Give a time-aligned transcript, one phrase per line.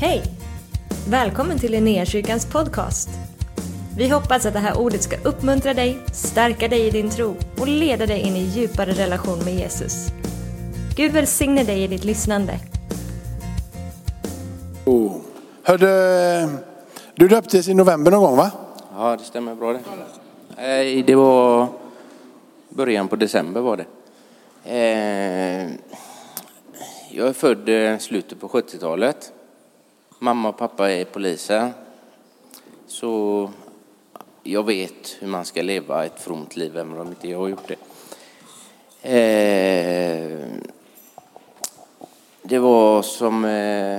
[0.00, 0.22] Hej!
[1.08, 3.08] Välkommen till Linnéakyrkans podcast.
[3.96, 7.68] Vi hoppas att det här ordet ska uppmuntra dig, stärka dig i din tro och
[7.68, 10.08] leda dig in i djupare relation med Jesus.
[10.96, 12.58] Gud välsigne dig i ditt lyssnande.
[14.84, 15.12] Oh.
[15.62, 16.48] Hörde,
[17.14, 18.50] du döptes i november någon gång va?
[18.96, 19.80] Ja, det stämmer bra det.
[20.56, 21.66] Nej, det var
[22.68, 23.86] början på december var det.
[24.64, 25.70] Eh,
[27.10, 29.32] jag är född i slutet på 70-talet.
[30.20, 31.72] Mamma och pappa är poliser.
[32.86, 33.50] Så
[34.42, 37.68] jag vet hur man ska leva ett fromt liv, även om inte jag har gjort
[37.68, 37.76] det.
[39.02, 40.46] Eh,
[42.42, 43.96] det var som eh,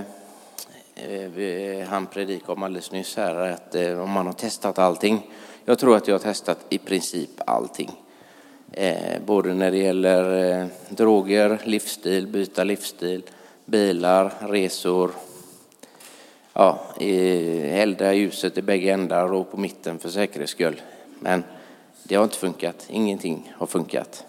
[0.95, 5.31] eh han predikade om alldeles nyss här, att eh, om man har testat allting.
[5.65, 7.91] Jag tror att jag har testat i princip allting.
[8.71, 13.23] Eh, både när det gäller droger, livsstil, byta livsstil,
[13.65, 15.11] bilar, resor,
[16.59, 20.81] ja, elda ljuset i bägge ändar och på mitten för säkerhets skull.
[21.19, 21.43] Men
[22.03, 22.85] det har inte funkat.
[22.89, 24.23] Ingenting har funkat.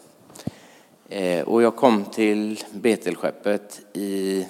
[1.45, 4.47] Och jag kom till Betelskeppet i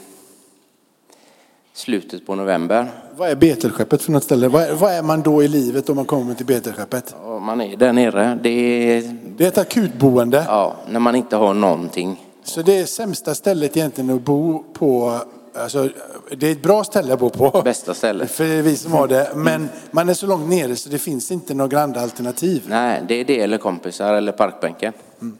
[1.72, 2.90] slutet på november.
[3.16, 4.48] Vad är Betelskeppet för något ställe?
[4.48, 7.14] Vad är, vad är, man då i livet om man kommer till Betelskeppet?
[7.22, 8.38] Ja, man är där nere.
[8.42, 10.44] Det är, det är ett akutboende?
[10.48, 12.26] Ja, när man inte har någonting.
[12.44, 15.20] Så det är sämsta stället egentligen att bo på
[15.54, 15.88] Alltså,
[16.36, 17.62] det är ett bra ställe att bo på.
[17.62, 18.30] Bästa stället.
[18.36, 19.30] För vi som har det.
[19.34, 22.62] Men man är så långt nere så det finns inte några andra alternativ.
[22.68, 24.92] Nej, det är det eller kompisar eller parkbänken.
[25.20, 25.38] Mm.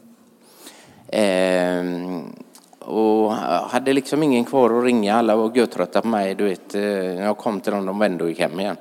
[1.07, 2.35] Ehm,
[2.79, 5.15] och hade liksom ingen kvar att ringa.
[5.15, 6.35] Alla var götrötta på mig.
[6.35, 8.77] Du vet, när jag kom till dem, de vände och gick hem igen.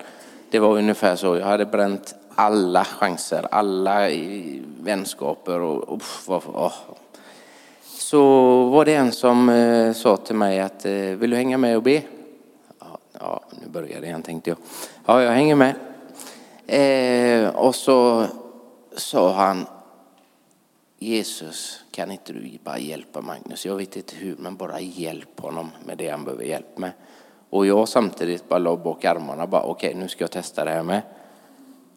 [0.50, 1.36] Det var ungefär så.
[1.36, 4.08] Jag hade bränt alla chanser, alla
[4.80, 6.72] vänskaper och, och, och, och
[8.10, 11.76] så var det en som eh, sa till mig att eh, vill du hänga med
[11.76, 12.02] och be?
[12.78, 14.58] Ja, ja nu börjar det igen tänkte jag.
[15.06, 15.74] Ja, jag hänger med.
[16.66, 18.26] Eh, och så
[18.96, 19.66] sa han
[20.98, 23.66] Jesus, kan inte du bara hjälpa Magnus?
[23.66, 26.90] Jag vet inte hur, men bara hjälp honom med det han behöver hjälp med.
[27.50, 30.70] Och jag samtidigt bara la bak armarna bara okej, okay, nu ska jag testa det
[30.70, 31.02] här med.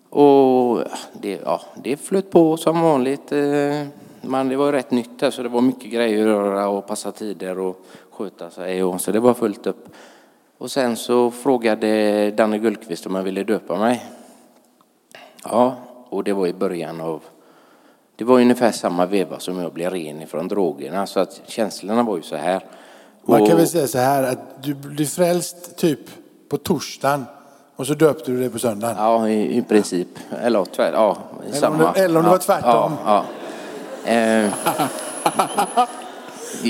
[0.10, 0.84] Och
[1.22, 3.32] det, ja, det flöt på som vanligt.
[3.32, 3.88] Eh,
[4.24, 7.12] men det var rätt nytt här så det var mycket grejer att göra och passa
[7.12, 9.88] tider och sköta sig och så det var fullt upp.
[10.58, 14.06] Och sen så frågade Danne Gullqvist om jag ville döpa mig.
[15.44, 15.76] Ja,
[16.10, 17.22] och det var i början av
[18.16, 22.18] det var ungefär samma veva som jag blev ren ifrån drogerna så att känslorna var
[22.18, 22.66] ju så här.
[23.26, 26.00] Man kan väl säga så här att du blev frälst typ
[26.50, 27.26] på torsdagen
[27.76, 28.96] och så döpte du dig på söndagen?
[28.98, 30.08] Ja, i, i princip.
[30.42, 31.88] Eller tvärt, ja, eller samma.
[31.88, 32.70] Om det, eller om det var tvärtom?
[32.72, 33.26] Ja, ja.
[34.06, 34.50] Eh,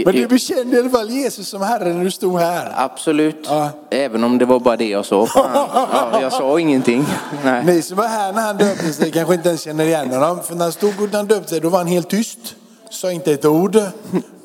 [0.06, 2.74] Men du bekände i alla fall Jesus som Herre när du stod här?
[2.76, 3.70] Absolut, ja.
[3.90, 5.28] även om det var bara det jag sa.
[5.36, 7.06] Ja, jag sa ingenting.
[7.44, 7.66] Nej.
[7.66, 10.44] Ni som var här när han döpte sig kanske inte ens känner igen honom.
[10.44, 12.56] För när han stod och han döpte sig då var han helt tyst.
[12.90, 13.76] Sa inte ett ord.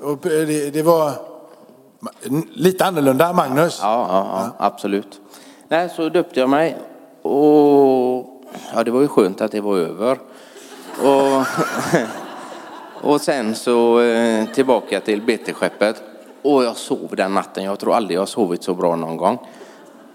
[0.03, 1.12] Och det, det var
[2.53, 3.78] lite annorlunda Magnus.
[3.82, 5.21] Ja, ja, ja, absolut.
[5.69, 6.77] Nej, så döpte jag mig.
[7.22, 8.27] Och
[8.75, 10.19] ja, det var ju skönt att det var över.
[11.03, 11.47] Och
[13.03, 16.03] Och sen så eh, tillbaka till betesskeppet.
[16.42, 17.64] Och jag sov den natten.
[17.64, 19.38] Jag tror aldrig jag har sovit så bra någon gång.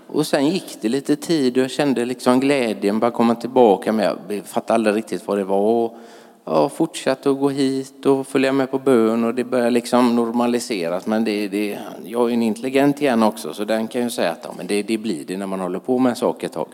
[0.08, 3.92] Och sen gick det lite tid och jag kände liksom glädjen bara komma tillbaka.
[3.92, 5.60] Men jag fattade aldrig riktigt vad det var.
[5.60, 5.98] Och
[6.46, 11.06] jag fortsatte att gå hit och följa med på bön och det började liksom normaliseras.
[11.06, 14.40] Men det, det, jag är en intelligent igen också så den kan ju säga att
[14.44, 16.68] ja, men det, det blir det när man håller på med en sak ett tag.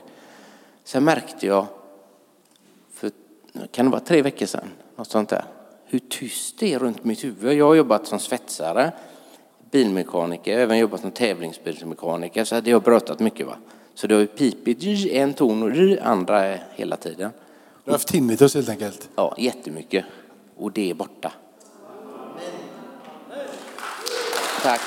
[0.83, 1.65] Sen märkte jag,
[2.93, 3.11] för
[3.71, 5.43] kan det vara tre veckor sedan, något sånt där,
[5.89, 7.57] hur tyst det är runt mitt huvud.
[7.57, 8.91] Jag har jobbat som svetsare,
[9.71, 13.47] bilmekaniker, även jobbat som tävlingsbilsmekaniker, så hade jag brötat mycket.
[13.47, 13.55] Va?
[13.93, 17.31] Så det har ju pipit en ton och andra hela tiden.
[17.83, 19.09] Du har haft tinnitus helt enkelt?
[19.15, 20.05] Ja, jättemycket.
[20.57, 21.31] Och det är borta.
[24.63, 24.81] Tack.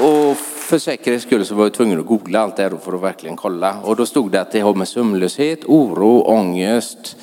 [0.00, 3.00] Och för säkerhets skull så var jag tvungen att googla allt det här för att
[3.00, 3.80] verkligen kolla.
[3.80, 7.16] Och då stod det att det har med sömnlöshet, oro, ångest,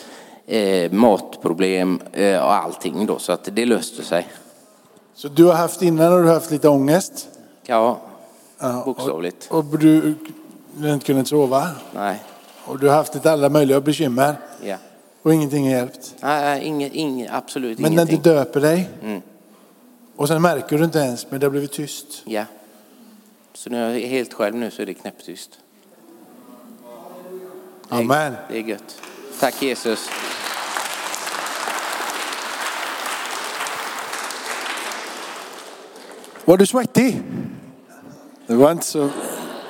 [0.50, 4.28] eh, matproblem eh, och allting då, så att det löste sig.
[5.14, 7.30] Så du har haft innan har du haft lite ångest?
[7.66, 8.00] Ja,
[8.60, 9.48] ja bokstavligt.
[9.52, 10.16] Och, och du,
[10.76, 11.68] du inte kunnat sova?
[11.94, 12.24] Nej.
[12.66, 14.36] Och du har haft lite alla möjliga bekymmer?
[14.64, 14.78] Ja.
[15.22, 16.16] Och ingenting har hjälpt?
[16.22, 18.16] Nej, inget, inget, absolut men ingenting.
[18.16, 18.90] Men när du döper dig?
[19.04, 19.22] Mm.
[20.16, 22.22] Och sen märker du inte ens, men det har blivit tyst?
[22.26, 22.46] Ja.
[23.54, 25.50] Så när jag är helt själv nu så är det knäpptyst.
[27.90, 28.34] Amen.
[28.52, 29.02] Det är gött.
[29.40, 30.10] Tack Jesus.
[36.50, 37.22] Var du svettig?
[38.48, 39.10] Det var inte så,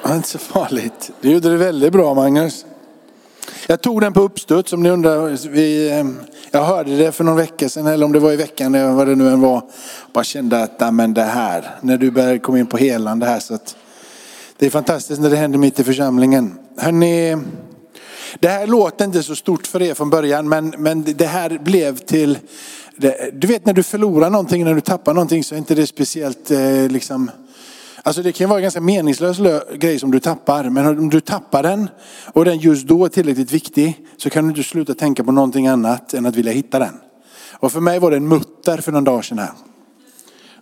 [0.04, 1.12] var inte så farligt.
[1.22, 2.66] Du gjorde det väldigt bra Magnus.
[3.68, 5.50] Jag tog den på uppstuds om ni undrar.
[5.50, 6.20] Vi, ehm,
[6.52, 9.08] jag hörde det för någon vecka sedan eller om det var i veckan eller vad
[9.08, 9.62] det nu än var.
[10.14, 13.54] Bara kände att men det här, när du började komma in på helande här så
[13.54, 13.75] att
[14.58, 16.60] det är fantastiskt när det händer mitt i församlingen.
[16.78, 17.38] Hörrni,
[18.40, 21.98] det här låter inte så stort för er från början men, men det här blev
[21.98, 22.38] till,
[23.34, 26.51] du vet när du förlorar någonting, när du tappar någonting så är inte det speciellt
[26.51, 27.31] eh, liksom
[28.04, 29.38] Alltså det kan vara en ganska meningslös
[29.75, 30.69] grej som du tappar.
[30.69, 31.90] Men om du tappar den
[32.34, 35.68] och den just då är tillräckligt viktig så kan du inte sluta tänka på någonting
[35.68, 36.94] annat än att vilja hitta den.
[37.51, 39.51] Och för mig var det en mutter för någon dag sedan här.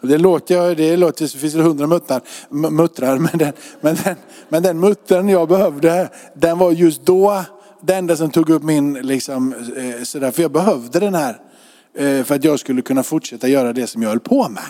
[0.02, 4.16] Det låter, det låter, det finns det hundra muttrar, muttrar men, den, men, den,
[4.50, 7.44] men den muttern jag behövde, den var just då
[7.82, 11.42] det enda som tog upp min, liksom, eh, sådär, för jag behövde den här.
[11.98, 14.64] Eh, för att jag skulle kunna fortsätta göra det som jag höll på med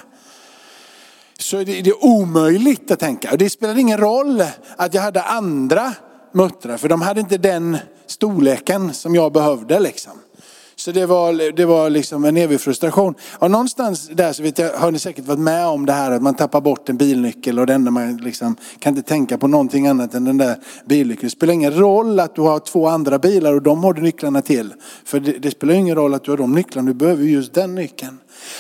[1.40, 3.32] så är det, det är omöjligt att tänka.
[3.32, 4.44] Och det spelar ingen roll
[4.76, 5.94] att jag hade andra
[6.34, 7.78] muttrar, för de hade inte den
[8.08, 9.80] storleken som jag behövde.
[9.80, 10.14] Liksom.
[10.80, 13.16] Så det var, det var liksom en evig frustration.
[13.40, 16.22] Och någonstans där så vet jag, har ni säkert varit med om det här att
[16.22, 19.88] man tappar bort en bilnyckel och det enda man liksom kan inte tänka på någonting
[19.88, 21.26] annat än den där bilnyckeln.
[21.26, 24.42] Det spelar ingen roll att du har två andra bilar och de har du nycklarna
[24.42, 24.74] till.
[25.06, 27.76] För det, det spelar ingen roll att du har de nycklarna, du behöver just den
[27.76, 28.18] nyckeln.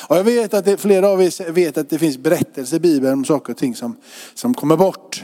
[0.08, 3.14] Och jag vet att det, flera av er vet att det finns berättelser i Bibeln
[3.14, 3.96] om saker och ting som,
[4.34, 5.24] som kommer bort.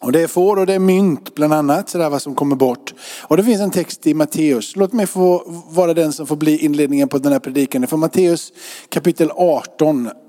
[0.00, 2.94] Och det är får och det är mynt bland annat, sådär vad som kommer bort.
[3.22, 4.76] Och det finns en text i Matteus.
[4.76, 7.86] Låt mig få vara den som får bli inledningen på den här predikan.
[7.86, 8.52] Från Matteus
[8.88, 10.10] kapitel 18.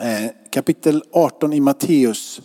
[0.00, 2.40] Eh, kapitel 18 i Matteus.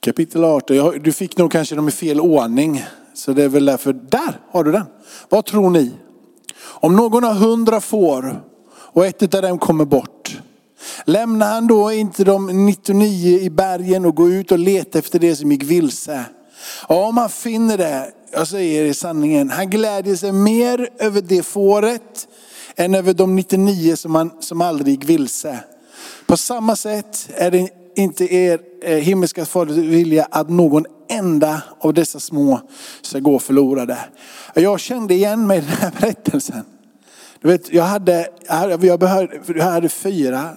[0.00, 2.84] Kapitel 18, du fick nog kanske dem i fel ordning.
[3.14, 4.84] Så det är väl därför, där har du den.
[5.28, 5.92] Vad tror ni?
[6.60, 10.38] Om någon har hundra får och ett av dem kommer bort.
[11.04, 15.36] Lämnar han då inte de 99 i bergen och går ut och letar efter det
[15.36, 16.24] som gick vilse?
[16.86, 21.42] Och om han finner det, jag säger i sanningen, han glädjer sig mer över det
[21.42, 22.28] fåret
[22.76, 25.58] än över de 99 som, han, som aldrig gick vilse.
[26.26, 31.94] På samma sätt är det inte er eh, himmelska faders vilja att någon enda av
[31.94, 32.60] dessa små
[33.02, 33.98] ska gå förlorade.
[34.54, 36.64] Jag kände igen mig i den här berättelsen.
[37.40, 38.28] Du vet, jag, hade,
[38.80, 40.56] jag, behövde, jag hade fyra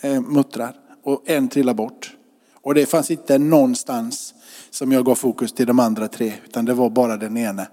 [0.00, 2.16] eh, muttrar och en trillar bort.
[2.62, 4.34] Och det fanns inte någonstans
[4.70, 7.68] som jag gav fokus till de andra tre, utan det var bara den ene.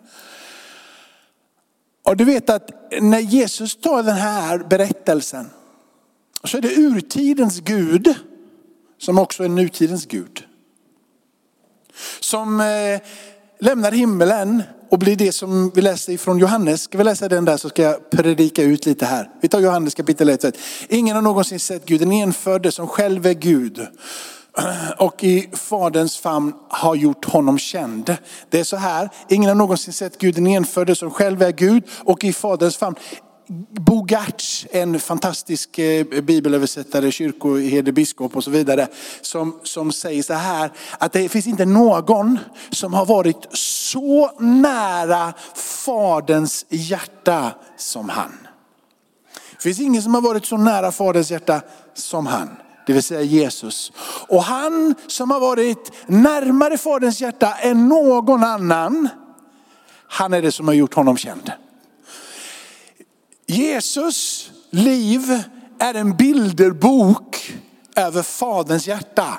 [2.04, 5.50] Och du vet att när Jesus tar den här berättelsen
[6.44, 8.16] så är det urtidens Gud
[8.98, 10.44] som också är nutidens Gud.
[12.20, 13.00] Som eh,
[13.66, 16.82] lämnar himmelen och blir det som vi läser ifrån Johannes.
[16.82, 19.30] Ska vi läsa den där så ska jag predika ut lite här.
[19.42, 20.58] Vi tar Johannes kapitel 1.
[20.90, 23.88] Ingen har någonsin sett Gud, den enfödde som själv är Gud
[24.98, 28.16] och i faderns famn har gjort honom känd.
[28.50, 31.84] Det är så här, ingen har någonsin sett Gud, den enfödde som själv är Gud
[32.04, 32.96] och i faderns famn.
[33.70, 38.88] Bogarts, en fantastisk eh, bibelöversättare, kyrkoherde, biskop och så vidare,
[39.22, 42.40] som, som säger så här, att det finns inte någon
[42.70, 48.32] som har varit så nära faderns hjärta som han.
[49.52, 51.62] Det finns ingen som har varit så nära faderns hjärta
[51.94, 52.50] som han,
[52.88, 53.92] det vill säga Jesus.
[54.28, 59.10] Och han som har varit närmare faderns hjärta än någon annan,
[60.08, 61.52] han är det som har gjort honom känd.
[63.48, 65.44] Jesus liv
[65.80, 67.54] är en bilderbok
[67.96, 69.38] över Faderns hjärta.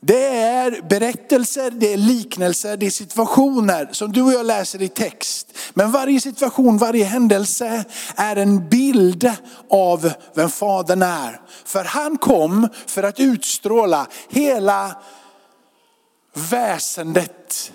[0.00, 4.88] Det är berättelser, det är liknelser, det är situationer som du och jag läser i
[4.88, 5.58] text.
[5.74, 7.84] Men varje situation, varje händelse
[8.16, 9.30] är en bild
[9.70, 11.40] av vem Fadern är.
[11.64, 14.96] För han kom för att utstråla hela
[16.34, 17.72] väsendet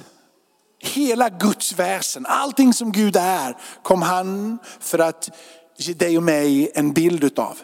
[0.79, 5.29] Hela Guds väsen, allting som Gud är, kom han för att
[5.77, 7.57] ge dig och mig en bild utav.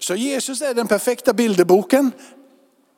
[0.00, 2.12] Så Jesus är den perfekta bilderboken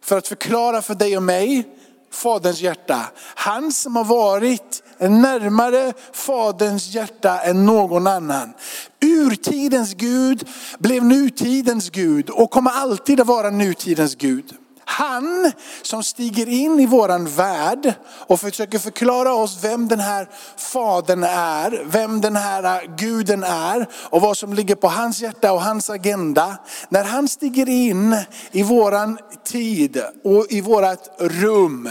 [0.05, 1.69] för att förklara för dig och mig
[2.11, 3.05] Faderns hjärta.
[3.35, 8.53] Han som har varit närmare Faderns hjärta än någon annan.
[9.01, 14.55] Urtidens Gud blev nutidens Gud och kommer alltid att vara nutidens Gud.
[14.85, 17.95] Han som stiger in i våran värld
[18.27, 24.21] och försöker förklara oss vem den här fadern är, vem den här guden är och
[24.21, 26.57] vad som ligger på hans hjärta och hans agenda.
[26.89, 28.17] När han stiger in
[28.51, 31.91] i våran tid och i vårat rum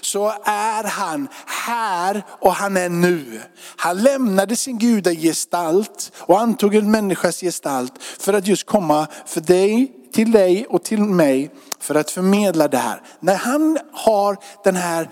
[0.00, 3.40] så är han här och han är nu.
[3.76, 9.92] Han lämnade sin gudagestalt och antog en människas gestalt för att just komma för dig
[10.12, 13.02] till dig och till mig för att förmedla det här.
[13.20, 15.08] När han har den här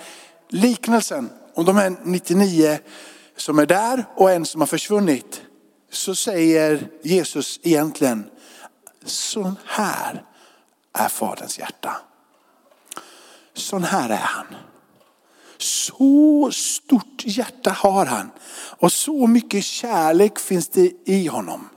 [0.49, 2.79] liknelsen om de här 99
[3.37, 5.43] som är där och en som har försvunnit.
[5.91, 8.31] Så säger Jesus egentligen,
[9.05, 10.25] Sån här
[10.93, 11.97] är faderns hjärta.
[13.55, 14.47] Sån här är han.
[15.59, 18.31] Så stort hjärta har han.
[18.79, 21.69] Och så mycket kärlek finns det i honom.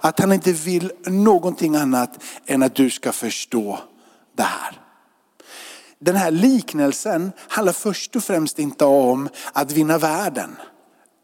[0.00, 3.78] Att han inte vill någonting annat än att du ska förstå
[4.38, 4.80] det här.
[5.98, 10.56] Den här liknelsen handlar först och främst inte om att vinna världen.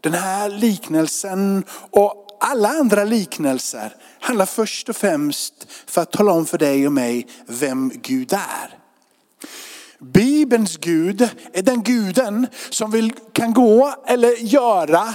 [0.00, 6.46] Den här liknelsen och alla andra liknelser handlar först och främst för att tala om
[6.46, 8.78] för dig och mig vem Gud är.
[9.98, 15.14] Bibelns Gud är den guden som vill, kan gå eller göra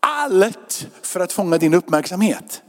[0.00, 2.62] allt för att fånga din uppmärksamhet.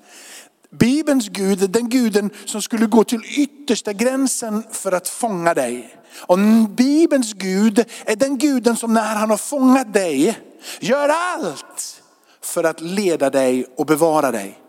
[0.80, 5.98] Bibelns Gud är den guden som skulle gå till yttersta gränsen för att fånga dig.
[6.20, 6.40] Och
[6.70, 10.40] Bibelns Gud är den guden som när han har fångat dig
[10.80, 12.02] gör allt
[12.42, 14.63] för att leda dig och bevara dig.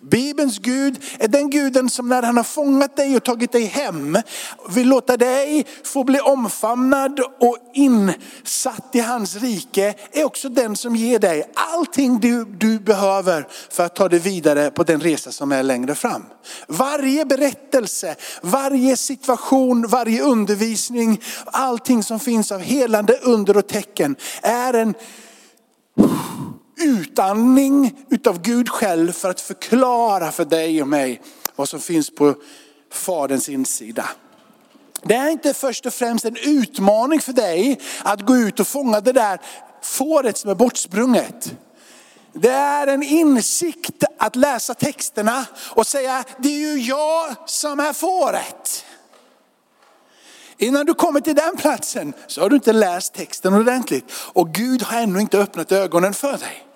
[0.00, 4.18] Bibelns Gud är den guden som när han har fångat dig och tagit dig hem
[4.68, 9.94] vill låta dig få bli omfamnad och insatt i hans rike.
[10.12, 14.70] Är också den som ger dig allting du, du behöver för att ta dig vidare
[14.70, 16.24] på den resa som är längre fram.
[16.66, 24.74] Varje berättelse, varje situation, varje undervisning, allting som finns av helande under och tecken är
[24.74, 24.94] en
[26.84, 31.20] utandning utav Gud själv för att förklara för dig och mig
[31.56, 32.34] vad som finns på
[32.92, 34.08] Faderns insida.
[35.02, 39.00] Det är inte först och främst en utmaning för dig att gå ut och fånga
[39.00, 39.40] det där
[39.82, 41.54] fåret som är bortsprunget.
[42.32, 47.92] Det är en insikt att läsa texterna och säga, det är ju jag som är
[47.92, 48.84] fåret.
[50.56, 54.12] Innan du kommer till den platsen så har du inte läst texten ordentligt.
[54.12, 56.66] Och Gud har ännu inte öppnat ögonen för dig.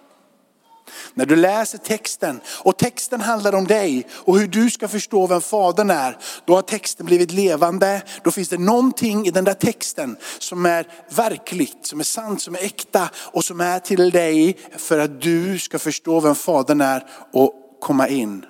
[1.14, 5.40] När du läser texten och texten handlar om dig och hur du ska förstå vem
[5.40, 6.18] fadern är.
[6.44, 8.02] Då har texten blivit levande.
[8.24, 12.54] Då finns det någonting i den där texten som är verkligt, som är sant, som
[12.54, 17.06] är äkta och som är till dig för att du ska förstå vem fadern är
[17.32, 18.44] och komma in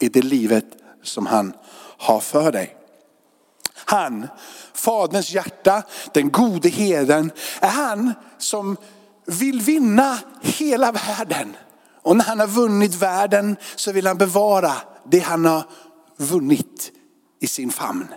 [0.00, 0.66] i det livet
[1.02, 1.52] som han
[1.98, 2.76] har för dig.
[3.84, 4.28] Han,
[4.74, 5.82] faderns hjärta,
[6.14, 8.76] den gode heden, är han som
[9.26, 11.56] vill vinna hela världen.
[12.02, 14.72] Och när han har vunnit världen så vill han bevara
[15.10, 15.64] det han har
[16.16, 16.92] vunnit
[17.40, 18.08] i sin famn.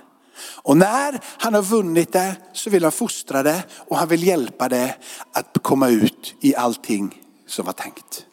[0.63, 4.69] Och när han har vunnit det så vill han fostra det och han vill hjälpa
[4.69, 4.95] det
[5.31, 8.25] att komma ut i allting som var tänkt.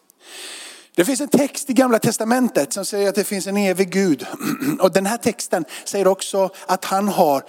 [0.95, 4.26] Det finns en text i gamla testamentet som säger att det finns en evig Gud.
[4.80, 7.42] Och den här texten säger också att han har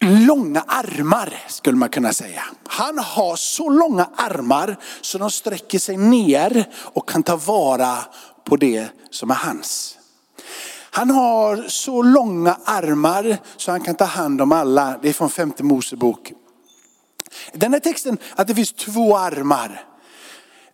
[0.00, 2.42] långa armar skulle man kunna säga.
[2.66, 7.98] Han har så långa armar så de sträcker sig ner och kan ta vara
[8.44, 9.98] på det som är hans.
[10.90, 14.98] Han har så långa armar så han kan ta hand om alla.
[15.02, 16.32] Det är från femte Mosebok.
[17.52, 19.84] Den här texten att det finns två armar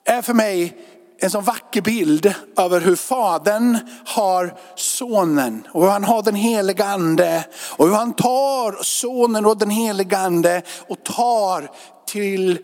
[0.04, 0.76] är för mig
[1.24, 6.84] en sån vacker bild över hur fadern har sonen och hur han har den helige
[6.84, 7.44] ande
[7.76, 11.70] och hur han tar sonen och den helige ande och tar
[12.06, 12.58] till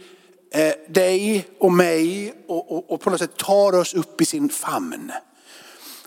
[0.54, 4.48] eh, dig och mig och, och, och på något sätt tar oss upp i sin
[4.48, 5.12] famn.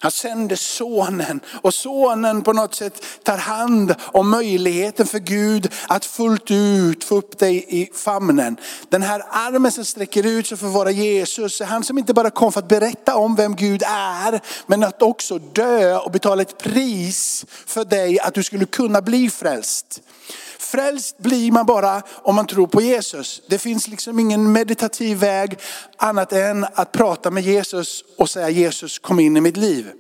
[0.03, 6.05] Han sänder sonen och sonen på något sätt tar hand om möjligheten för Gud att
[6.05, 8.57] fullt ut få upp dig i famnen.
[8.89, 12.13] Den här armen som sträcker ut sig för att vara Jesus, är han som inte
[12.13, 16.41] bara kom för att berätta om vem Gud är, men att också dö och betala
[16.41, 20.01] ett pris för dig att du skulle kunna bli frälst.
[20.63, 23.41] Frälst blir man bara om man tror på Jesus.
[23.48, 25.60] Det finns liksom ingen meditativ väg
[25.98, 29.91] annat än att prata med Jesus och säga Jesus kom in i mitt liv.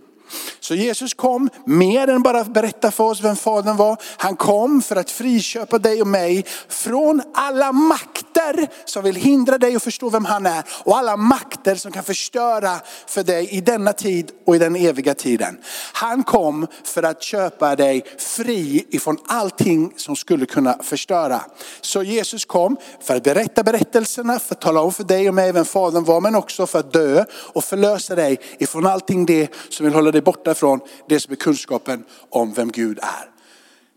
[0.59, 3.97] Så Jesus kom mer än bara berätta för oss vem fadern var.
[4.17, 9.75] Han kom för att friköpa dig och mig från alla makter som vill hindra dig
[9.75, 10.63] att förstå vem han är.
[10.83, 15.13] Och alla makter som kan förstöra för dig i denna tid och i den eviga
[15.13, 15.57] tiden.
[15.93, 21.41] Han kom för att köpa dig fri ifrån allting som skulle kunna förstöra.
[21.81, 25.51] Så Jesus kom för att berätta berättelserna, för att tala om för dig och mig
[25.51, 29.85] vem fadern var, men också för att dö och förlösa dig ifrån allting det som
[29.85, 33.29] vill hålla dig borta från det som är kunskapen om vem Gud är.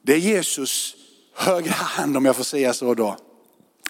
[0.03, 0.97] Det är Jesus
[1.35, 3.17] högra hand om jag får säga så då.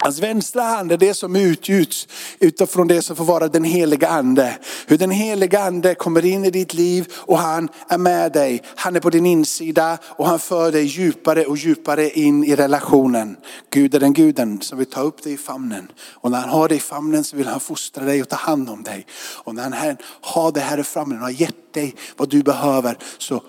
[0.01, 4.59] Hans vänstra hand är det som utgjuts utifrån det som får vara den heliga ande.
[4.87, 8.63] Hur den heliga ande kommer in i ditt liv och han är med dig.
[8.77, 13.37] Han är på din insida och han för dig djupare och djupare in i relationen.
[13.71, 15.89] Gud är den guden som vill ta upp dig i famnen.
[16.13, 18.71] Och när han har dig i famnen så vill han fostra dig och ta hand
[18.71, 19.07] om dig.
[19.45, 22.99] Och när han har det här i famnen och har gett dig vad du behöver
[23.19, 23.43] så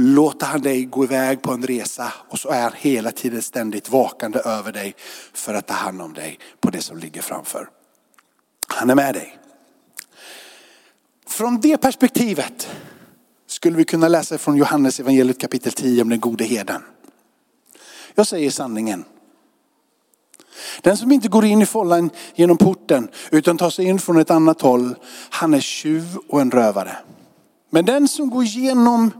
[0.00, 3.88] låter han dig gå iväg på en resa och så är han hela tiden ständigt
[3.88, 4.94] vakande över dig
[5.32, 7.68] för att ta hand om dig på det som ligger framför.
[8.66, 9.38] Han är med dig.
[11.26, 12.68] Från det perspektivet
[13.46, 16.82] skulle vi kunna läsa från Johannes evangeliet kapitel 10 om den gode heden.
[18.14, 19.04] Jag säger sanningen.
[20.82, 24.30] Den som inte går in i follan genom porten utan tar sig in från ett
[24.30, 24.94] annat håll,
[25.30, 26.96] han är tjuv och en rövare.
[27.70, 29.10] Men den som går igenom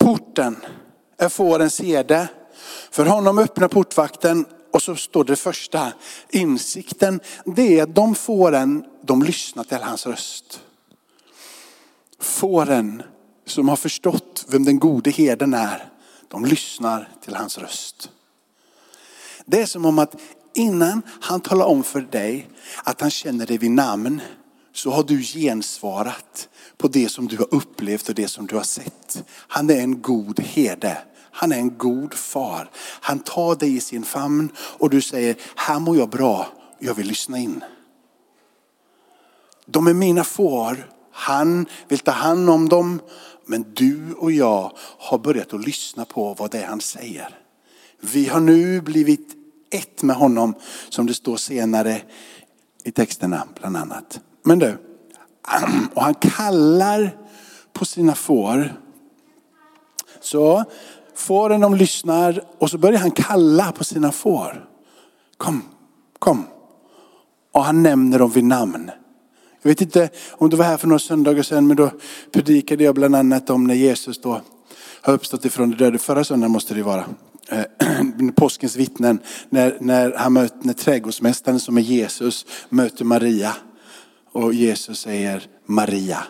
[0.00, 0.56] porten
[1.18, 2.28] är fårens herde.
[2.90, 5.92] För honom öppnar portvakten och så står det första,
[6.28, 10.60] insikten, det är att de fåren, de lyssnar till hans röst.
[12.20, 13.02] Fåren
[13.46, 15.88] som har förstått vem den gode herden är,
[16.28, 18.10] de lyssnar till hans röst.
[19.46, 20.16] Det är som om att
[20.54, 22.48] innan han talar om för dig
[22.84, 24.20] att han känner dig vid namn,
[24.80, 28.62] så har du gensvarat på det som du har upplevt och det som du har
[28.62, 29.24] sett.
[29.32, 30.98] Han är en god herde.
[31.32, 32.70] Han är en god far.
[33.00, 36.46] Han tar dig i sin famn och du säger, här mår jag bra,
[36.78, 37.64] jag vill lyssna in.
[39.66, 43.00] De är mina får, han vill ta hand om dem.
[43.46, 47.38] Men du och jag har börjat att lyssna på vad det är han säger.
[48.00, 49.28] Vi har nu blivit
[49.70, 50.54] ett med honom
[50.88, 52.02] som det står senare
[52.84, 54.20] i texterna bland annat.
[54.50, 54.66] Men du,
[55.94, 57.16] och han kallar
[57.72, 58.72] på sina får.
[60.20, 60.64] Så
[61.14, 64.68] fåren de lyssnar och så börjar han kalla på sina får.
[65.36, 65.62] Kom,
[66.18, 66.46] kom.
[67.52, 68.90] Och han nämner dem vid namn.
[69.62, 71.90] Jag vet inte om du var här för några söndagar sedan, men då
[72.32, 74.40] predikade jag bland annat om när Jesus då
[75.00, 75.98] har uppstått ifrån de döda.
[75.98, 77.04] Förra söndagen måste det vara.
[77.48, 77.64] Eh,
[78.34, 83.56] påskens vittnen, när, när, han möter, när trädgårdsmästaren som är Jesus möter Maria.
[84.32, 86.24] Och Jesus säger Maria.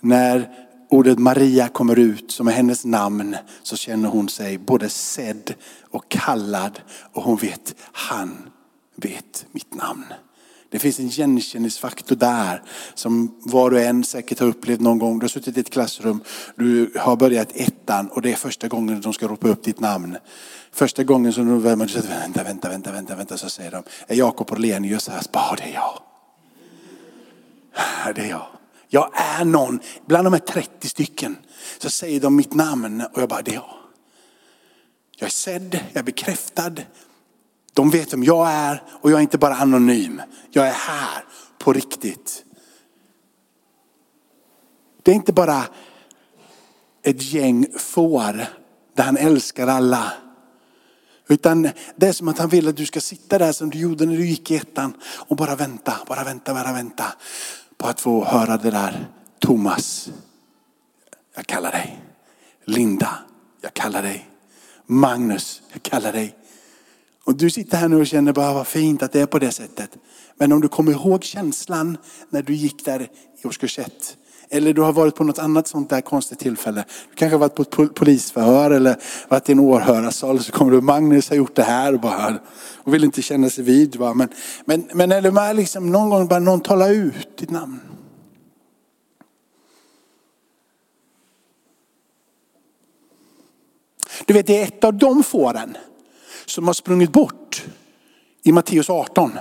[0.00, 0.50] När
[0.88, 5.54] ordet Maria kommer ut som är hennes namn så känner hon sig både sedd
[5.90, 6.80] och kallad
[7.12, 8.50] och hon vet, han
[8.96, 10.04] vet mitt namn.
[10.70, 12.62] Det finns en igenkänningsfaktor där
[12.94, 15.18] som var och en säkert har upplevt någon gång.
[15.18, 16.22] Du har suttit i ett klassrum,
[16.56, 20.16] du har börjat ettan och det är första gången de ska ropa upp ditt namn.
[20.72, 22.02] Första gången som de vänta,
[22.44, 25.22] vänta, vänta, vänta, vänta, så säger de, är Jakob Orlenius här?
[25.32, 26.07] Ja, det är jag.
[28.14, 28.46] Det är jag.
[28.88, 31.36] Jag är någon, bland de här 30 stycken
[31.78, 33.74] så säger de mitt namn och jag bara, det är jag.
[35.16, 36.72] Jag är sedd, jag är bekräftad.
[37.74, 40.22] De vet vem jag är och jag är inte bara anonym.
[40.50, 41.24] Jag är här
[41.58, 42.44] på riktigt.
[45.02, 45.64] Det är inte bara
[47.02, 48.46] ett gäng får
[48.94, 50.12] där han älskar alla.
[51.28, 54.06] Utan det är som att han vill att du ska sitta där som du gjorde
[54.06, 57.04] när du gick i ettan och bara vänta, bara vänta, bara vänta
[57.78, 59.06] på att få höra det där.
[59.38, 60.10] Thomas,
[61.36, 62.02] jag kallar dig.
[62.64, 63.18] Linda,
[63.60, 64.30] jag kallar dig.
[64.86, 66.34] Magnus, jag kallar dig.
[67.24, 69.50] Och du sitter här nu och känner bara vad fint att det är på det
[69.50, 69.90] sättet.
[70.36, 71.96] Men om du kommer ihåg känslan
[72.30, 73.08] när du gick där
[73.42, 74.16] i årskurs ett.
[74.50, 76.84] Eller du har varit på något annat sånt där konstigt tillfälle.
[77.10, 78.96] Du kanske har varit på ett polisförhör eller
[79.28, 80.40] varit i en åhörarsal.
[80.40, 82.38] Så kommer du, Magnus har gjort det här och, bara,
[82.76, 83.96] och vill inte känna sig vid.
[83.96, 84.14] Va?
[84.14, 84.28] Men,
[84.64, 87.80] men, men är det liksom någon gång bara någon talar ut ditt namn.
[94.26, 95.76] Du vet, det är ett av de fåren
[96.46, 97.64] som har sprungit bort
[98.42, 99.32] i Matteus 18.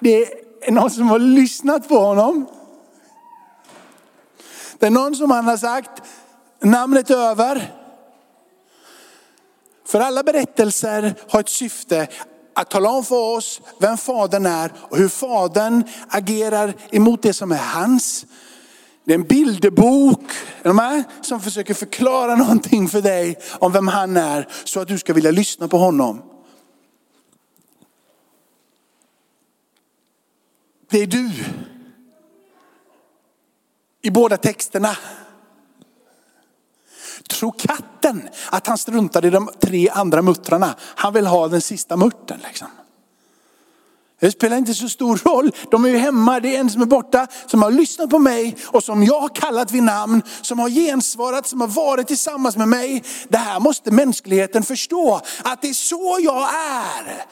[0.00, 2.46] Det är någon som har lyssnat på honom.
[4.78, 6.02] Det är någon som han har sagt,
[6.62, 7.74] namnet över.
[9.86, 12.08] För alla berättelser har ett syfte
[12.54, 17.52] att tala om för oss vem fadern är och hur fadern agerar emot det som
[17.52, 18.26] är hans.
[19.04, 20.20] Det är en bilderbok
[21.20, 25.30] som försöker förklara någonting för dig om vem han är så att du ska vilja
[25.30, 26.22] lyssna på honom.
[30.90, 31.30] Det är du.
[34.02, 34.96] I båda texterna.
[37.28, 40.74] Tror katten att han struntar i de tre andra muttrarna?
[40.80, 42.40] Han vill ha den sista murten.
[42.46, 42.68] Liksom.
[44.20, 45.50] Det spelar inte så stor roll.
[45.70, 48.56] De är ju hemma, det är en som är borta, som har lyssnat på mig
[48.66, 52.68] och som jag har kallat vid namn, som har gensvarat, som har varit tillsammans med
[52.68, 53.04] mig.
[53.28, 57.26] Det här måste mänskligheten förstå, att det är så jag är.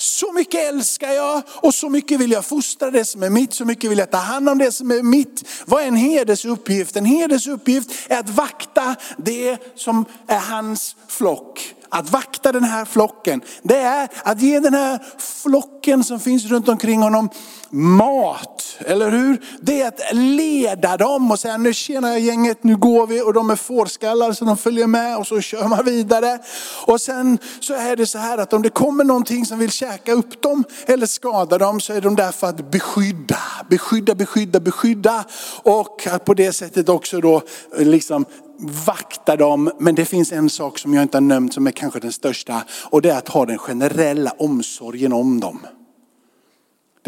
[0.00, 3.64] Så mycket älskar jag och så mycket vill jag fostra det som är mitt, så
[3.64, 5.44] mycket vill jag ta hand om det som är mitt.
[5.66, 6.96] Vad är en herdes uppgift?
[6.96, 11.74] En herdes uppgift är att vakta det som är hans flock.
[11.88, 16.68] Att vakta den här flocken, det är att ge den här flocken som finns runt
[16.68, 17.28] omkring honom
[17.70, 19.44] mat, eller hur?
[19.60, 23.50] Det är att leda dem och säga nu tjena gänget, nu går vi och de
[23.50, 26.38] är fårskallar så de följer med och så kör man vidare.
[26.86, 30.12] Och sen så är det så här att om det kommer någonting som vill käka
[30.12, 33.38] upp dem eller skada dem så är de där för att beskydda,
[33.70, 35.24] beskydda, beskydda, beskydda.
[35.62, 37.42] Och att på det sättet också då
[37.78, 38.24] liksom
[38.58, 39.70] vakta dem.
[39.78, 42.62] Men det finns en sak som jag inte har nämnt som är kanske den största
[42.90, 45.66] och det är att ha den generella omsorgen om dem.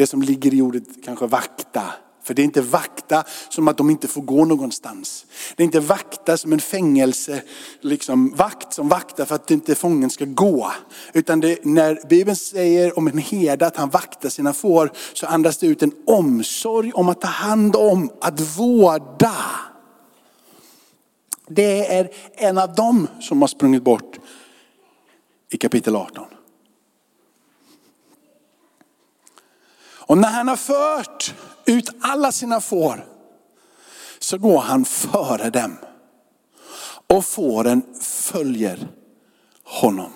[0.01, 1.83] Det som ligger i ordet kanske vakta.
[2.23, 5.27] För det är inte vakta som att de inte får gå någonstans.
[5.57, 7.43] Det är inte vakta som en fängelse,
[7.81, 10.73] liksom vakt som vaktar för att inte fången ska gå.
[11.13, 15.59] Utan det, när Bibeln säger om en herde att han vaktar sina får så andas
[15.59, 19.37] det ut en omsorg om att ta hand om, att vårda.
[21.49, 24.19] Det är en av dem som har sprungit bort
[25.51, 26.25] i kapitel 18.
[30.11, 33.07] Och när han har fört ut alla sina får
[34.19, 35.77] så går han före dem.
[37.07, 38.89] Och fåren följer
[39.65, 40.13] honom.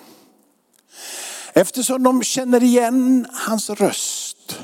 [1.53, 4.59] Eftersom de känner igen hans röst.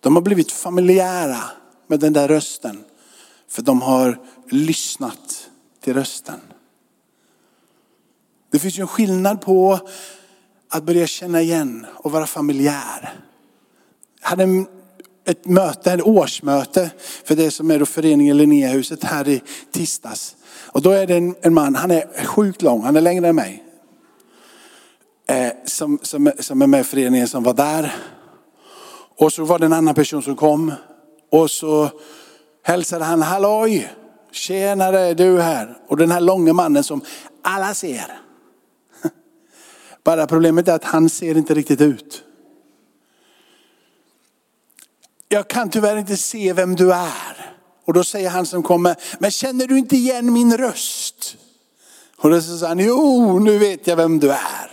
[0.00, 1.40] De har blivit familjära
[1.86, 2.84] med den där rösten.
[3.48, 4.18] För de har
[4.50, 6.40] lyssnat till rösten.
[8.50, 9.80] Det finns ju en skillnad på
[10.70, 13.14] att börja känna igen och vara familjär.
[14.20, 14.64] Jag hade
[15.26, 16.90] ett möte, ett årsmöte
[17.24, 20.36] för det som är då föreningen Linnéhuset här i tisdags.
[20.66, 23.36] Och då är det en, en, man, han är sjukt lång, han är längre än
[23.36, 23.64] mig.
[25.28, 27.94] Eh, som, som, som är med i föreningen som var där.
[29.16, 30.72] Och så var det en annan person som kom.
[31.30, 31.90] Och så
[32.62, 33.92] hälsade han, halloj,
[34.32, 35.76] tjenare du här.
[35.88, 37.00] Och den här långa mannen som
[37.42, 38.20] alla ser.
[40.04, 42.24] Bara problemet är att han ser inte riktigt ut.
[45.28, 47.56] Jag kan tyvärr inte se vem du är.
[47.84, 51.36] Och då säger han som kommer, men känner du inte igen min röst?
[52.16, 54.70] Och då säger han, jo nu vet jag vem du är.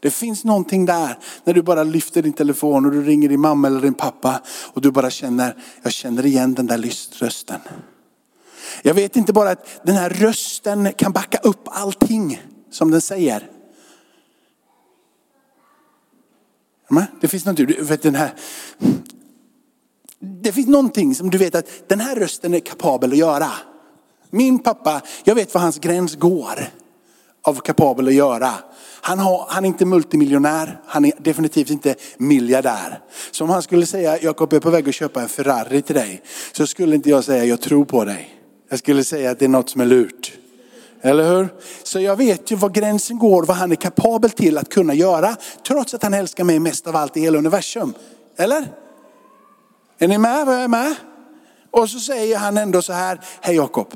[0.00, 3.66] Det finns någonting där när du bara lyfter din telefon och du ringer din mamma
[3.66, 4.40] eller din pappa
[4.72, 6.78] och du bara känner, jag känner igen den där
[7.20, 7.60] rösten.
[8.82, 13.50] Jag vet inte bara att den här rösten kan backa upp allting som den säger.
[17.20, 18.34] Det finns något, den här,
[20.18, 23.50] det finns någonting som du vet att den här rösten är kapabel att göra.
[24.30, 26.68] Min pappa, jag vet var hans gräns går
[27.42, 28.50] av kapabel att göra.
[29.00, 33.00] Han, har, han är inte multimiljonär, han är definitivt inte miljardär.
[33.30, 35.94] Så om han skulle säga, Jakob jag är på väg att köpa en Ferrari till
[35.94, 36.22] dig.
[36.52, 38.34] Så skulle inte jag säga, jag tror på dig.
[38.68, 40.32] Jag skulle säga att det är något som är lurt.
[41.02, 41.48] Eller hur?
[41.82, 45.36] Så jag vet ju var gränsen går, vad han är kapabel till att kunna göra.
[45.66, 47.94] Trots att han älskar mig mest av allt i hela universum.
[48.36, 48.72] Eller?
[49.98, 50.46] Är ni med?
[50.46, 50.94] Vad jag är med?
[51.70, 53.92] Och så säger han ändå så här, hej Jakob,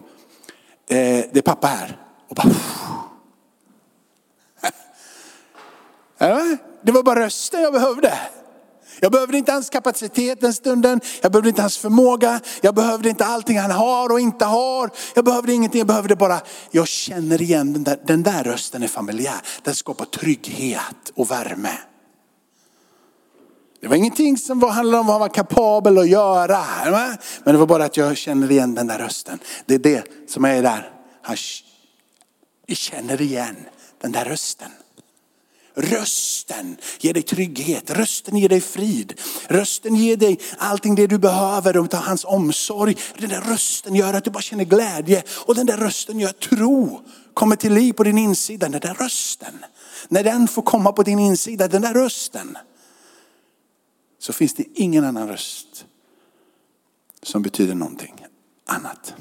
[0.89, 1.99] eh, det är pappa här.
[2.29, 2.49] Och bara,
[6.83, 8.19] det var bara rösten jag behövde.
[9.03, 11.01] Jag behövde inte hans kapacitet den stunden.
[11.21, 12.41] Jag behövde inte hans förmåga.
[12.61, 14.91] Jag behövde inte allting han har och inte har.
[15.15, 15.79] Jag behövde ingenting.
[15.79, 19.41] Jag behövde bara, jag känner igen den där, den där rösten är familjär.
[19.63, 21.79] Den skapar trygghet och värme.
[23.81, 26.65] Det var ingenting som var, handlade om vad han var kapabel att göra.
[27.45, 29.39] Men det var bara att jag känner igen den där rösten.
[29.67, 30.91] Det är det som är där.
[32.67, 33.57] Jag känner igen
[34.01, 34.71] den där rösten.
[35.75, 39.21] Rösten ger dig trygghet, rösten ger dig frid.
[39.49, 42.97] Rösten ger dig allting det du behöver och hans omsorg.
[43.19, 46.41] Den där rösten gör att du bara känner glädje och den där rösten gör att
[46.41, 47.01] tro
[47.35, 48.69] kommer till liv på din insida.
[48.69, 49.65] Den där rösten,
[50.09, 52.59] när den får komma på din insida, den där rösten.
[54.19, 55.85] Så finns det ingen annan röst
[57.23, 58.27] som betyder någonting
[58.67, 59.15] annat.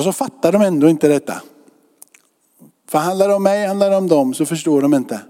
[0.00, 1.42] Och så fattar de ändå inte detta.
[2.88, 5.20] För handlar det om mig, handlar det om dem så förstår de inte.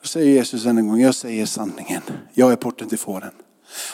[0.00, 2.02] Då säger Jesus än en gång, jag säger sanningen.
[2.34, 3.30] Jag är porten till fåren.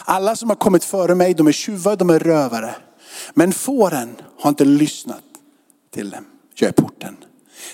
[0.04, 2.74] Alla som har kommit före mig, de är tjuvar, de är rövare.
[3.34, 5.22] Men fåren har inte lyssnat
[5.90, 6.24] till dem.
[6.54, 7.16] Jag är porten.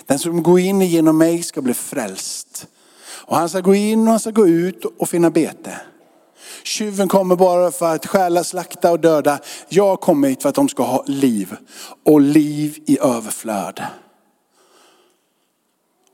[0.05, 2.67] Den som går in genom mig ska bli frälst.
[3.03, 5.75] Och han ska gå in och han ska gå ut och finna bete.
[6.63, 9.39] Tjuven kommer bara för att stjäla, slakta och döda.
[9.69, 11.55] Jag har kommit för att de ska ha liv
[12.05, 13.83] och liv i överflöd.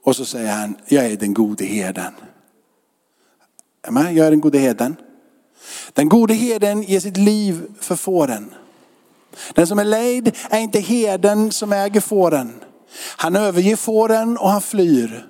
[0.04, 2.14] Och så säger han, jag är den gode herden.
[3.92, 4.96] Jag är den gode herden.
[5.94, 8.54] Den gode herden ger sitt liv för fåren.
[9.54, 12.54] Den som är lejd är inte herden som äger fåren.
[13.18, 15.28] Han överger fåren och han flyr.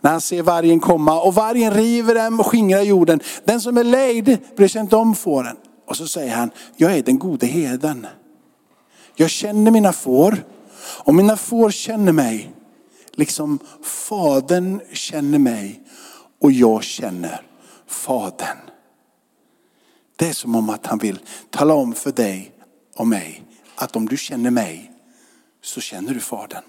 [0.00, 3.20] När han ser vargen komma och vargen river dem och skingrar jorden.
[3.44, 5.56] Den som är lejd bryr sig inte om fåren.
[5.86, 8.06] Och så säger han, jag är den gode herden.
[9.16, 10.44] Jag känner mina får
[10.80, 12.50] och mina får känner mig.
[13.12, 15.82] Liksom fadern känner mig
[16.40, 17.40] och jag känner
[17.86, 18.58] fadern.
[20.16, 21.18] Det är som om att han vill
[21.50, 22.52] tala om för dig
[22.96, 23.42] och mig
[23.74, 24.92] att om du känner mig
[25.62, 26.62] så känner du Fadern.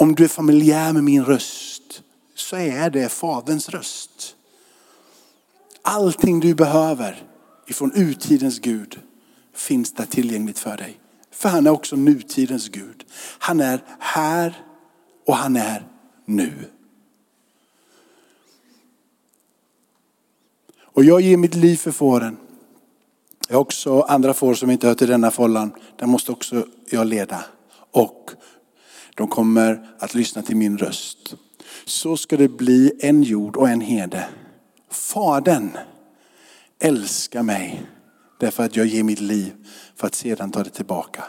[0.00, 2.02] Om du är familjär med min röst
[2.34, 4.36] så är det Faderns röst.
[5.82, 7.22] Allting du behöver
[7.66, 9.00] ifrån urtidens Gud
[9.54, 11.00] finns där tillgängligt för dig.
[11.30, 13.04] För han är också nutidens Gud.
[13.38, 14.64] Han är här
[15.26, 15.86] och han är
[16.24, 16.52] nu.
[20.80, 22.36] Och jag ger mitt liv för fåren.
[23.48, 25.72] Jag har också andra får som inte hör till denna fållan.
[25.96, 27.44] Där måste också jag leda.
[27.90, 28.30] Och
[29.18, 31.34] de kommer att lyssna till min röst.
[31.84, 34.28] Så ska det bli en jord och en herde.
[34.90, 35.70] Fadern
[36.80, 37.82] älskar mig
[38.40, 39.52] därför att jag ger mitt liv
[39.96, 41.24] för att sedan ta det tillbaka.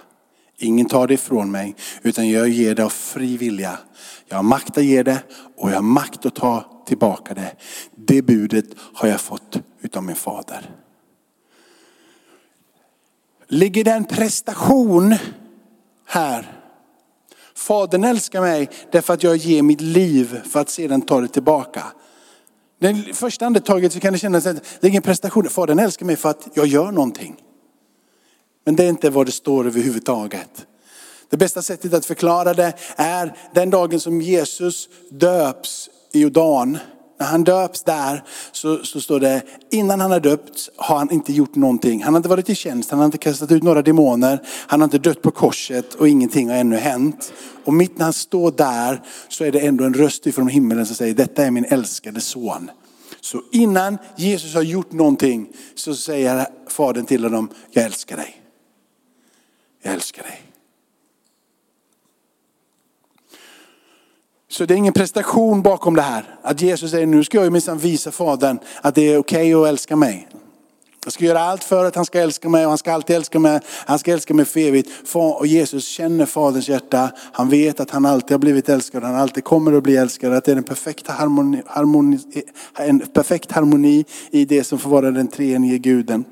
[0.58, 3.80] Ingen tar det ifrån mig utan jag ger det av fri vilja.
[4.28, 5.24] Jag har makt att ge det
[5.58, 7.56] och jag har makt att ta tillbaka det.
[7.96, 10.76] Det budet har jag fått utav min fader.
[13.48, 15.16] Ligger det en prestation
[16.06, 16.59] här?
[17.60, 21.84] Fadern älskar mig därför att jag ger mitt liv för att sedan ta det tillbaka.
[22.80, 25.50] Det första andetaget så kan det kännas att det är ingen prestation.
[25.50, 27.36] Fadern älskar mig för att jag gör någonting.
[28.66, 30.68] Men det är inte vad det står överhuvudtaget.
[31.30, 36.78] Det bästa sättet att förklara det är den dagen som Jesus döps i Jordan
[37.20, 41.34] när han döps där så, så står det, innan han har döpts har han inte
[41.34, 42.04] gjort någonting.
[42.04, 44.86] Han har inte varit i tjänst, han har inte kastat ut några demoner, han har
[44.86, 47.34] inte dött på korset och ingenting har ännu hänt.
[47.66, 50.96] Och mitt när han står där så är det ändå en röst ifrån himlen som
[50.96, 52.72] säger, detta är min älskade son.
[53.22, 58.42] Så innan Jesus har gjort någonting så säger fadern till honom, jag älskar dig.
[59.82, 60.49] Jag älskar dig.
[64.52, 66.36] Så det är ingen prestation bakom det här.
[66.42, 69.70] Att Jesus säger, nu ska jag minsann visa Fadern att det är okej okay att
[69.70, 70.28] älska mig.
[71.04, 73.40] Jag ska göra allt för att han ska älska mig och han ska alltid älska
[73.40, 73.60] mig.
[73.66, 74.90] Han ska älska mig för evigt.
[75.14, 77.12] Och Jesus känner Faderns hjärta.
[77.32, 79.04] Han vet att han alltid har blivit älskad.
[79.04, 80.34] Han alltid kommer att bli älskad.
[80.34, 82.20] Att det är en perfekt harmoni, harmoni,
[82.78, 86.26] en perfekt harmoni i det som får vara den treenige guden.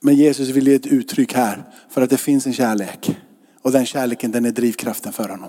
[0.00, 3.16] Men Jesus vill ge ett uttryck här för att det finns en kärlek.
[3.62, 5.48] Och den kärleken den är drivkraften för honom.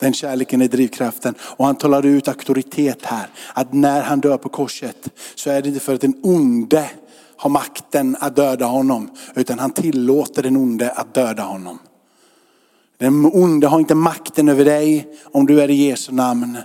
[0.00, 1.34] Den kärleken är drivkraften.
[1.40, 3.26] Och han talar ut auktoritet här.
[3.54, 6.90] Att när han dör på korset så är det inte för att den onde
[7.36, 9.10] har makten att döda honom.
[9.34, 11.78] Utan han tillåter den onde att döda honom.
[12.98, 16.58] Den onde har inte makten över dig om du är i Jesu namn.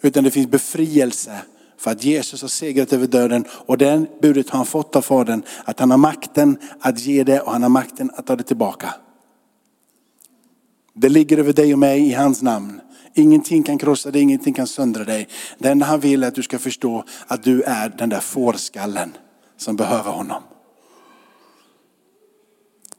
[0.00, 1.38] Utan det finns befrielse
[1.78, 3.44] för att Jesus har segrat över döden.
[3.50, 5.42] Och den budet har han fått av Fadern.
[5.64, 8.94] Att han har makten att ge det och han har makten att ta det tillbaka.
[10.98, 12.80] Det ligger över dig och mig i hans namn.
[13.14, 15.28] Ingenting kan krossa dig, ingenting kan söndra dig.
[15.58, 19.16] Det enda han vill är att du ska förstå att du är den där fårskallen
[19.56, 20.42] som behöver honom.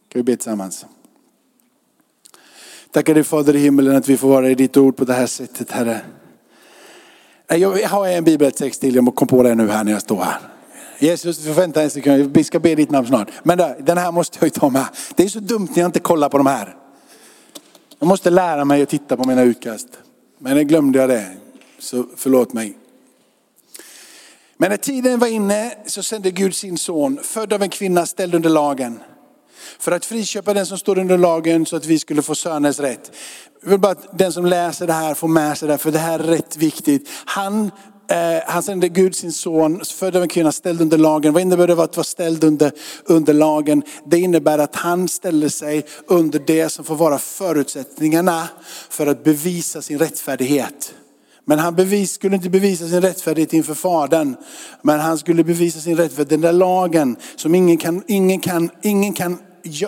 [0.10, 0.86] Kan vi be tillsammans?
[2.92, 5.28] Tackar dig Fader i himmelen att vi får vara i ditt ord på det här
[5.28, 6.02] sättet Herre.
[7.48, 10.40] Jag har en bibeltext till, jag kom på det nu här när jag står här.
[11.00, 13.32] Jesus, du får vänta en sekund, vi ska be ditt namn snart.
[13.44, 14.86] Men den här måste jag ju ta med.
[15.16, 16.76] Det är så dumt när jag inte kollar på de här.
[18.00, 19.88] Jag måste lära mig att titta på mina utkast.
[20.40, 21.38] Men glömde jag det,
[21.80, 22.78] så förlåt mig.
[24.58, 28.36] Men när tiden var inne så sände Gud sin son, född av en kvinna ställd
[28.36, 29.00] under lagen.
[29.80, 33.12] För att friköpa den som står under lagen så att vi skulle få söners rätt.
[33.62, 35.92] Jag vill bara att den som läser det här får med sig det, här, för
[35.92, 37.10] det här är rätt viktigt.
[37.26, 37.72] Han
[38.10, 41.34] Eh, han sände Gud sin son, född av en kvinna, ställd under lagen.
[41.34, 42.72] Vad innebär det att vara ställd under,
[43.06, 43.84] under lagen?
[44.06, 48.48] Det innebär att han ställer sig under det som får vara förutsättningarna
[48.90, 50.94] för att bevisa sin rättfärdighet.
[51.46, 54.36] Men han bevis, skulle inte bevisa sin rättfärdighet inför Fadern.
[54.82, 59.14] Men han skulle bevisa sin rättfärdighet, den där lagen som ingen kan, ingen kan, ingen
[59.14, 59.38] kan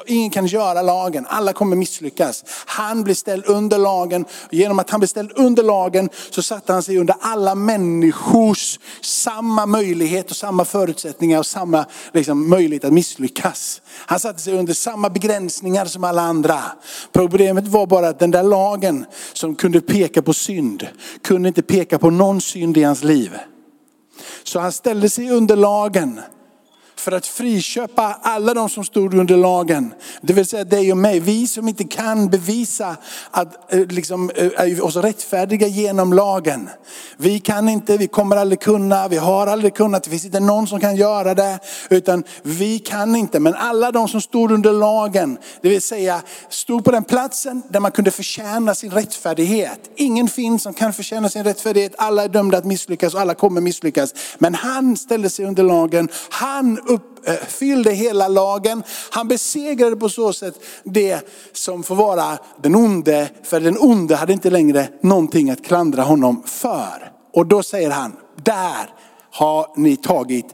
[0.05, 2.43] Ingen kan göra lagen, alla kommer misslyckas.
[2.65, 4.25] Han blir ställd under lagen.
[4.51, 9.65] Genom att han blir ställd under lagen så satte han sig under alla människors samma
[9.65, 13.81] möjlighet och samma förutsättningar och samma liksom, möjlighet att misslyckas.
[14.05, 16.59] Han satte sig under samma begränsningar som alla andra.
[17.11, 20.87] Problemet var bara att den där lagen som kunde peka på synd,
[21.23, 23.37] kunde inte peka på någon synd i hans liv.
[24.43, 26.21] Så han ställde sig under lagen
[26.99, 29.93] för att friköpa alla de som stod under lagen.
[30.21, 31.19] Det vill säga dig och mig.
[31.19, 32.95] Vi som inte kan bevisa
[33.31, 36.69] att eh, liksom, eh, är oss rättfärdiga genom lagen.
[37.17, 40.03] Vi kan inte, vi kommer aldrig kunna, vi har aldrig kunnat.
[40.03, 41.59] Det finns inte någon som kan göra det.
[41.89, 43.39] Utan vi kan inte.
[43.39, 47.79] Men alla de som stod under lagen, det vill säga stod på den platsen där
[47.79, 49.79] man kunde förtjäna sin rättfärdighet.
[49.95, 51.93] Ingen finns som kan förtjäna sin rättfärdighet.
[51.97, 54.13] Alla är dömda att misslyckas och alla kommer misslyckas.
[54.37, 56.09] Men han ställde sig under lagen.
[56.29, 58.83] Han uppfyllde hela lagen.
[59.09, 63.29] Han besegrade på så sätt det som får vara den onde.
[63.43, 67.11] För den onde hade inte längre någonting att klandra honom för.
[67.33, 68.89] Och då säger han, där
[69.31, 70.45] har ni tagit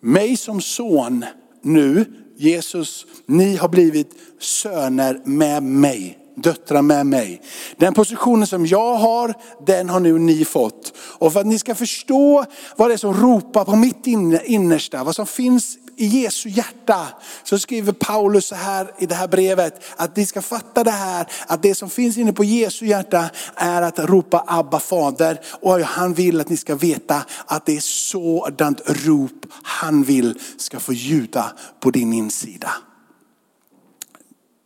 [0.00, 1.24] mig som son
[1.62, 2.04] nu,
[2.36, 4.10] Jesus, ni har blivit
[4.40, 7.42] söner med mig döttrar med mig.
[7.76, 9.34] Den positionen som jag har,
[9.66, 10.92] den har nu ni fått.
[10.98, 12.44] Och för att ni ska förstå
[12.76, 14.06] vad det är som ropar på mitt
[14.46, 17.06] innersta, vad som finns i Jesu hjärta,
[17.44, 21.26] så skriver Paulus så här i det här brevet, att ni ska fatta det här,
[21.46, 25.40] att det som finns inne på Jesu hjärta är att ropa Abba fader.
[25.60, 30.80] Och han vill att ni ska veta att det är sådant rop han vill ska
[30.80, 32.70] få ljuda på din insida.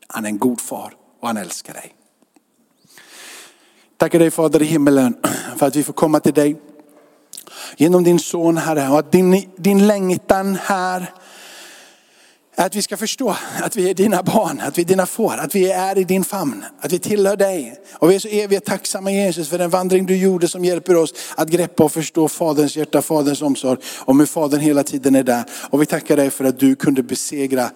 [0.08, 1.94] Han är en god far och han älskar dig.
[3.96, 5.16] Tackar dig Fader i himmelen
[5.56, 6.56] för att vi får komma till dig
[7.76, 11.12] genom din son Herre och att din, din längtan här
[12.56, 15.54] att vi ska förstå att vi är dina barn, att vi är dina får, att
[15.54, 17.80] vi är i din famn, att vi tillhör dig.
[17.92, 21.14] Och vi är så evigt tacksamma Jesus för den vandring du gjorde som hjälper oss
[21.34, 25.44] att greppa och förstå Faderns hjärta, Faderns omsorg om hur Fadern hela tiden är där.
[25.70, 27.70] Och vi tackar dig för att du kunde besegra,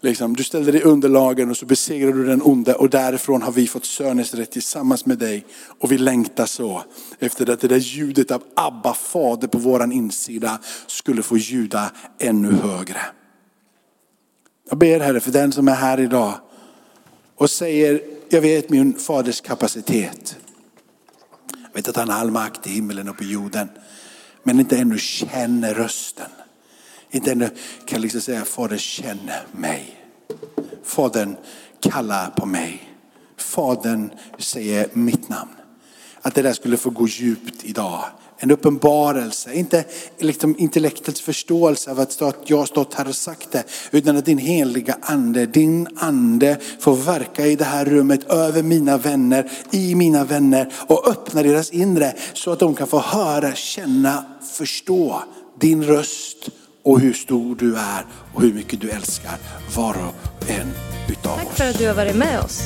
[0.00, 3.52] liksom, du ställde dig under lagen och så besegrade du den onde och därifrån har
[3.52, 5.46] vi fått söners rätt tillsammans med dig.
[5.80, 6.82] Och vi längtar så
[7.18, 12.52] efter att det där ljudet av Abba Fader på våran insida skulle få ljuda ännu
[12.52, 13.00] högre.
[14.68, 16.34] Jag ber Herre för den som är här idag
[17.34, 20.36] och säger, jag vet min faders kapacitet.
[21.50, 23.68] Jag vet att han har all makt i himlen och på jorden.
[24.42, 26.30] Men inte ännu känner rösten.
[27.10, 27.50] Inte ännu
[27.84, 30.04] kan liksom säga, Fader känn mig.
[30.82, 31.36] Fadern
[31.80, 32.92] kallar på mig.
[33.36, 35.52] Fadern säger mitt namn.
[36.22, 38.04] Att det där skulle få gå djupt idag
[38.38, 39.84] en uppenbarelse, inte
[40.18, 44.38] liksom intellektets förståelse av att jag har stått här och sagt det, utan att din
[44.38, 50.24] heliga ande, din ande får verka i det här rummet över mina vänner, i mina
[50.24, 55.22] vänner och öppna deras inre så att de kan få höra, känna, förstå
[55.60, 56.48] din röst
[56.82, 59.38] och hur stor du är och hur mycket du älskar
[59.76, 60.72] var och en
[61.08, 61.38] utav oss.
[61.44, 62.60] Tack för att du har varit med oss.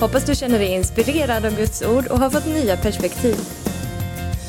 [0.00, 3.63] Hoppas du känner dig inspirerad av Guds ord och har fått nya perspektiv.